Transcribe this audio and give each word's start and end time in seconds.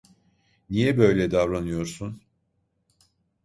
Niye 0.69 0.97
böyle 0.97 1.31
davranıyorsun? 1.31 2.21